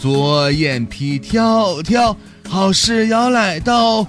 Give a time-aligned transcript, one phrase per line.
[0.00, 2.16] 左眼皮跳跳，
[2.48, 4.08] 好事要来到，好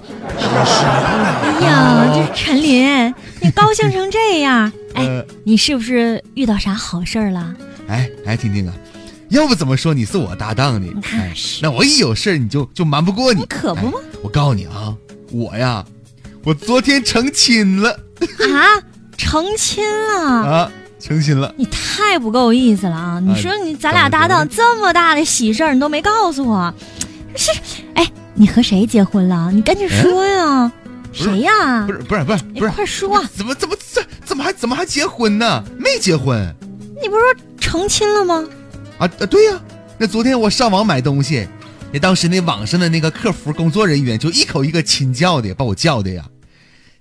[0.64, 1.66] 事要来到哎。
[1.66, 7.54] 呀，这陈林，你高兴成这样，哎呃，你是不是遇到啥好事儿了？
[7.88, 8.72] 哎哎，婷婷啊，
[9.28, 10.90] 要不怎么说你是我搭档呢？
[11.12, 14.96] 哎那是那我一有事儿你就就瞒不过你，可不吗哎我告诉你啊，
[15.30, 15.84] 我呀，
[16.42, 17.90] 我昨天成亲了
[18.40, 18.80] 啊，
[19.18, 20.30] 成亲了。
[20.30, 20.72] 啊，
[21.02, 21.52] 成亲了。
[21.58, 23.20] 你太不够意思了啊！
[23.20, 26.72] 你说你咱俩搭档这么大的喜事儿，你都没告诉我，
[27.34, 27.50] 是？
[27.94, 29.50] 哎，你和谁结婚了？
[29.52, 30.72] 你赶紧说呀！
[31.12, 31.92] 谁呀不？
[31.92, 33.22] 是不是不是你不是，快说！
[33.36, 35.62] 怎么怎么这怎么还怎么还结婚呢？
[35.76, 36.54] 没结婚
[37.02, 38.48] 你不是说成亲了吗？
[38.98, 39.26] 啊啊！
[39.26, 39.60] 对呀、
[39.98, 41.46] 那昨天我上网买东西，
[41.92, 46.24] 那当时那网上的那个客服工作人员就一口一个亲叫的，把我叫的呀，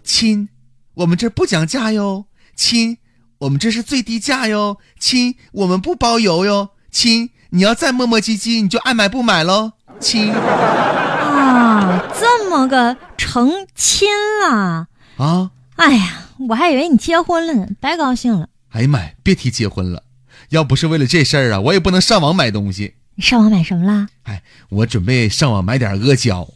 [0.03, 0.49] 亲，
[0.95, 2.25] 我们这儿不讲价哟，
[2.55, 2.97] 亲，
[3.41, 14.07] 我们这是最低价哟，亲，我们不包邮哟，亲，你要再磨磨唧唧，你就爱买不买喽，亲啊，这么个成亲
[14.43, 14.87] 了！
[15.17, 15.49] 啊！
[15.77, 18.47] 哎呀，我还以为你结婚了呢，白高兴了。
[18.69, 20.03] 哎呀妈呀，别提结婚了，
[20.49, 22.93] 要不是为了这事儿啊，我也不能上网买东西。
[23.15, 24.07] 你上网买什么啦？
[24.21, 26.47] 哎，我准备上网买点阿胶，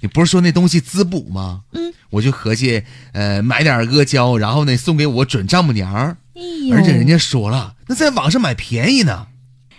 [0.00, 1.64] 你不是说那东西滋补吗？
[1.72, 9.26] 嗯，我就合计，呃，买点阿胶，然后呢送给我准丈母娘儿，哎呦，而且人家说了，那在网上买便宜呢。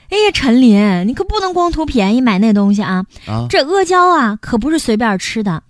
[0.09, 3.05] 哎呀，陈林，你可不能光图便宜买那东西啊！
[3.27, 5.63] 啊，这阿胶啊，可不是随便吃的。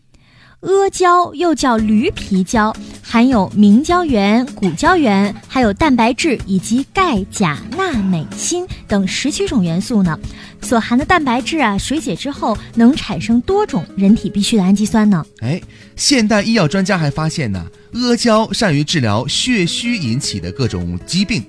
[0.62, 10.20] 阿胶又叫驴皮胶，含有明胶原、骨胶原，还有蛋白质以及钙、钾、钠、镁、锌等十七种元素呢。
[10.62, 15.26] 所含的蛋白质啊，水解之后能产生多种人体必需的氨基酸呢。
[15.40, 15.60] 哎，
[15.96, 21.44] 现代医药专家还发现呢，阿胶善于治疗血虚引起的各种疾病，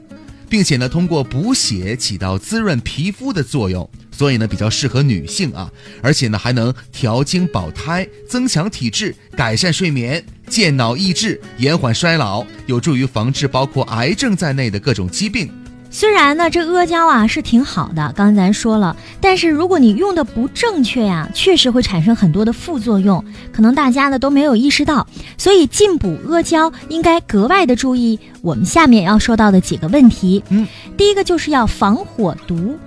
[0.48, 5.68] 并且呢，通过补血起到滋润皮肤的作用，所以呢，比较适合女性啊，
[6.00, 15.50] 而且呢，还能调经保胎、增强体质、改善睡眠、健脑益智、延缓衰老，有助于防治包括癌症在内的各种疾病。
[15.94, 23.22] 虽然呢，这阿胶啊是挺好的，刚才咱说了，但是如果你用的不正确呀，确实会产生很多的副作用，
[23.52, 30.42] 可能大家呢都没有意识到，所以进补阿胶应该格外的注意我们下面要说到的几个问题。
[30.48, 30.66] 嗯，
[30.96, 32.78] 第一个就是要防火毒。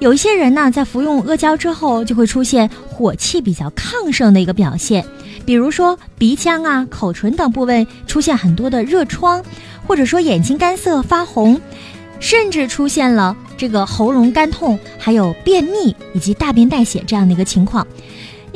[0.00, 5.04] 有一些人呢，在服用阿胶之后，就会出现火气比较亢盛的一个表现，
[5.44, 9.44] 比如说鼻腔啊、口唇等部位出现很多的热疮，
[9.86, 11.60] 或者说眼睛干涩发红。
[12.18, 17.86] 甚至出现了这个喉咙干痛，还有便秘以及大便带血这样的一个情况。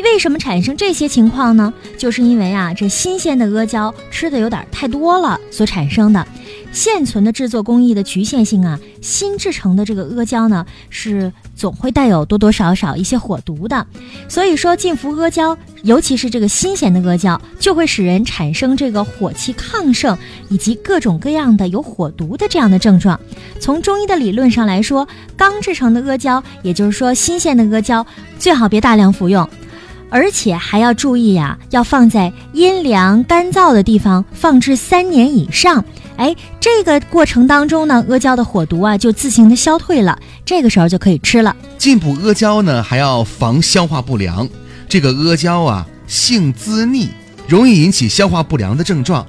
[0.03, 1.73] 为什么产生这些情况呢？
[1.97, 6.27] 就是因为啊，这新鲜的阿胶吃的有点太多了所产生的。
[6.73, 13.87] 现存的制作工艺的局限性啊，新制成的这个阿胶呢，是总会带有多多少少一些火毒的。
[14.29, 20.19] 所以说，进服阿胶，尤其是这个新鲜的阿胶，就会使人产生这个火气亢盛
[20.49, 23.19] 以及各种各样的有火毒的这样的症状。
[23.61, 25.07] 从中医的理论上来说，
[25.37, 28.05] 刚制成的阿胶，也就是说新鲜的阿胶，
[28.37, 29.49] 最好别大量服用。
[30.15, 35.85] 而且还要注意呀、要放在阴凉干燥的地方放置三年以上。
[36.17, 41.57] 哎，这个过程当中呢，阿胶的火毒啊就自行的消退了，这个时候就可以吃了。
[41.77, 44.49] 进补阿胶呢，还要防消化不良。
[44.89, 47.09] 这个阿胶啊，性滋腻，
[47.49, 49.27] 容易引起消化不良的症状。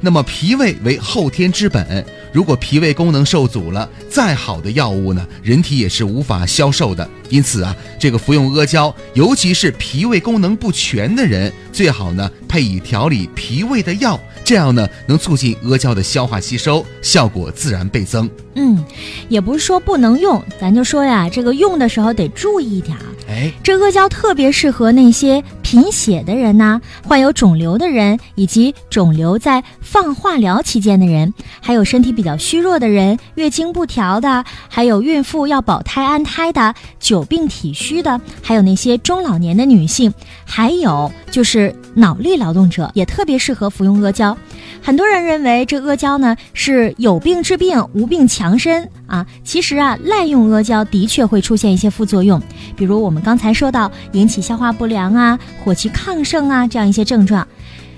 [0.00, 7.08] 那么脾胃为后天之本，如果脾胃功能受阻了，再好的药物呢，人体也是无法消受的。
[7.28, 18.28] 因此啊，这个服用阿胶，尤其是脾胃功能不全的人，最好呢配以调理脾胃的药，这样呢能促进阿胶的消化吸收，效果自然倍增。
[18.54, 18.82] 嗯，
[19.28, 23.04] 也不是说不能用，咱就说呀，这个用的时候得注意一点儿。
[23.28, 40.10] 哎，这阿胶特别适合那些贫血的人呐、患有肿瘤的人，以及肿瘤在放化疗期间的人，还有身体比较虚弱的人、月经不调的，还有孕妇要保胎安胎的、久病体虚的，还有那些中老年的女性，
[40.46, 44.34] 还有就是脑力劳动者，也特别适合服用阿胶。
[44.80, 49.26] 很多人认为这阿胶呢是有病治病，无病强身啊。
[49.42, 52.40] 其实啊，滥用阿胶的确会出现一些副作用，
[52.76, 57.44] 比如我们刚才说到引起消化不良啊、火气亢盛啊这样一些症状。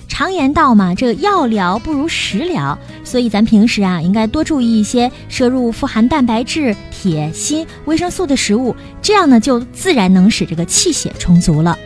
[0.08, 11.78] 常言道嘛，这个药疗不如食疗，所以咱平时啊应该多注意一些摄入富含蛋白质、铁、锌、维生素的食物，这样呢就自然能使这个气血充足了。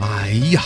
[0.00, 0.60] 哎呀，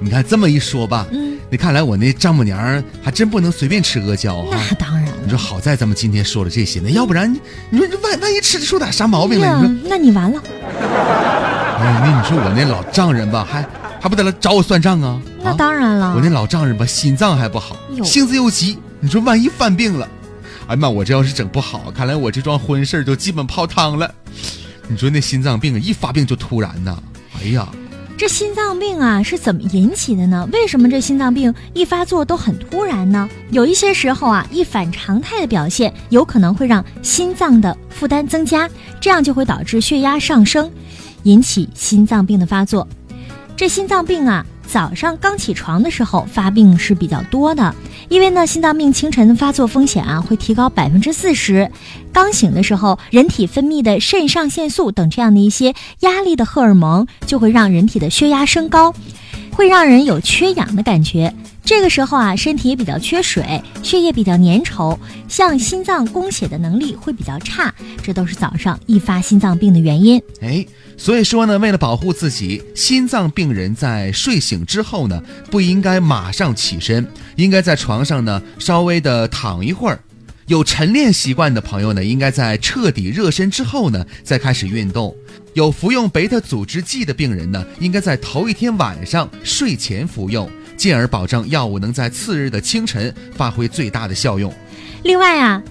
[0.00, 4.48] 你看这么一说吧，嗯，那看来我那丈母娘还真不能随便吃阿胶啊。
[4.68, 5.09] 那当然了。
[5.30, 7.32] 你说好在咱们今天说了这些呢，要不然
[7.70, 10.42] 你说这万万一吃出点啥毛病来，你说那你完了。
[11.78, 13.64] 哎，那你说我那老丈人吧，还
[14.00, 15.22] 还不得来找我算账啊？
[15.40, 18.76] 那当然了，我那老丈人吧，心脏还不好，性子又急。
[18.98, 20.08] 你说万一犯病了，
[20.66, 24.12] 哎呀妈，我这要是整不好，看来我这桩婚事就基本泡汤了。
[24.88, 26.98] 你说那心脏病一发病就突然呐，
[27.40, 27.68] 哎呀，
[28.20, 30.46] 这心脏病啊是怎么引起的呢？
[30.52, 33.26] 为什么这心脏病一发作都很突然呢？
[33.50, 38.68] 有一些时候啊，一反常态的表现有可能会让心脏的负担增加，
[39.00, 40.70] 这样就会导致血压上升。
[41.22, 42.86] 引起心脏病的发作，
[43.56, 47.74] 这心脏病啊，早上刚起床的时候发病是比较多的，
[48.08, 51.68] 因为呢，心脏病清晨发作风险啊会提高百分之四十。
[52.12, 58.94] 刚醒的时候，人体分泌的肾上腺素等这样的一些压力的荷尔蒙，就会让人体的血压升高，
[59.50, 61.34] 会让人有缺氧的感觉。
[61.64, 64.98] 这个时候啊，身体也比较缺水，血液比较粘稠，
[65.28, 67.72] 向心脏供血的能力会比较差，
[68.02, 70.20] 这都是早上易发心脏病的原因。
[70.40, 70.66] 哎，
[70.96, 80.00] 所以说呢，为了保护自己，心脏病人在睡醒之后呢，不应该马上起身，应该在床上呢稍微的躺一会儿。
[80.46, 85.14] 有晨练习惯的朋友呢，应该在彻底热身之后呢，再开始运动。
[85.54, 90.50] 有服用贝塔阻滞剂的病人呢，应该在头一天晚上睡前服用。
[90.80, 94.50] 进而保证药物能在次日的清晨发挥最大的效用。
[95.02, 95.62] 另外啊，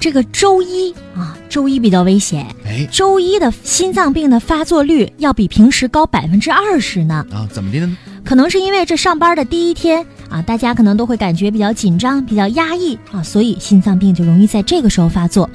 [0.00, 2.46] 这个周一啊，周一比较危险。
[2.64, 7.26] 哎，周一的心脏病的发作率要比平时高百分之二十呢。
[7.30, 7.94] 啊，怎么的呢？
[8.24, 15.48] 可能是因为这上班的第一天啊，大家可能都会感觉比较紧张、比较压抑啊，所以心脏病就容易在这个时候发作。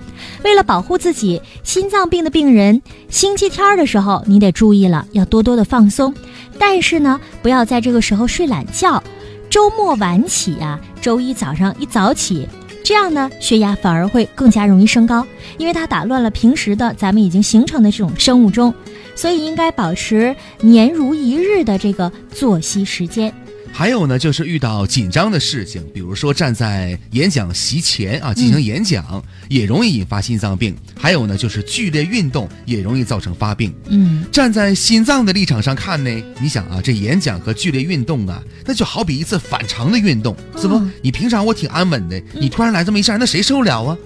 [0.44, 6.14] 为了保护自己，心脏病的病人星期天的时候你得注意了，要多多的放松。
[6.62, 9.04] 但是呢，不要在这个时候睡懒觉。
[9.50, 12.48] 周末晚起啊，周一早上一早起，
[12.84, 15.26] 这样呢，血压反而会更加容易升高，
[15.58, 18.72] 因为它打乱了平时的咱们已经形成的这种生物钟。
[19.16, 23.34] 所以应该保持年如一日的这个作息时间。
[23.74, 30.76] 还有呢，就是遇到紧张的事情，比如说站在演讲席前啊进行演讲，也容易引发心脏病。
[30.96, 33.74] 还有呢，就是剧烈运动也容易造成发病。
[33.90, 40.80] 嗯，站在心脏的立场上看呢，你想啊，这演讲和剧烈运动啊，那就好比一次反常的运动，是不？
[41.02, 43.98] 你平常我挺安稳的，你突然来这么一下，那谁受得了啊？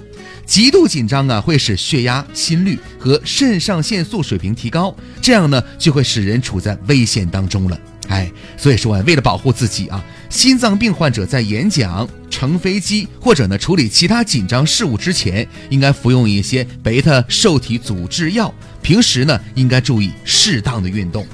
[0.46, 7.78] 极度紧张啊，会使血压、心率和肾上腺素水平提高，这样呢，就会使人处在危险当中了。
[8.08, 18.54] 哎，所以说啊，为了保护自己啊，心脏病患者在演讲、乘飞机或者呢处理其他紧张事务之前，应该服用一些贝塔受体阻滞药。
[18.82, 21.26] 平时呢，应该注意适当的运动。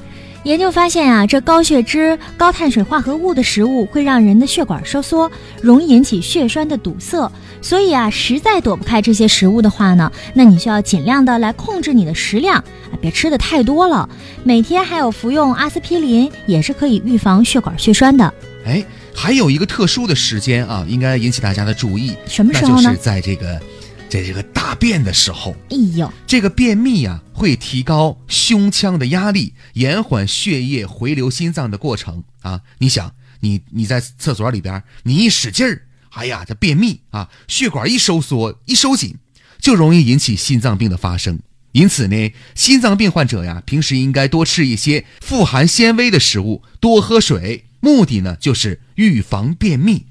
[0.44, 7.32] 研究发现啊，这高血脂、高碳水化合物的食物会让人的血管收缩，容易引起血栓的堵塞。
[7.62, 14.10] 所以啊，实在躲不开这些食物的话呢，那你就要尽量的来控制你的食量啊，别吃的太多了。
[14.44, 18.34] 每天还有服用阿司匹林，也是可以预防血管血栓的。
[18.66, 18.84] 哎，
[19.14, 22.16] 还有一个特殊的时间啊，应该引起大家的注意。
[22.26, 22.90] 什么时候呢？
[22.90, 23.62] 就是在这个。
[24.12, 32.60] 在这个大便的时候，哎呦，这个便秘啊，会提高胸腔的压力，延缓血液回流心脏的过程啊。
[32.80, 39.16] 你想，你你在厕所里边，你一使劲儿，哎呀，这便秘啊，血管一收缩一收紧，
[39.62, 41.40] 就容易引起心脏病的发生。
[41.71, 50.06] 因此呢，心脏病患者呀，平时应该多吃一些富含纤维的食物，多喝水，目的呢就是预防便秘。